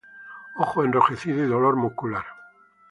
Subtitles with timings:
[0.55, 2.23] ojos enrojecidos y dolor muscular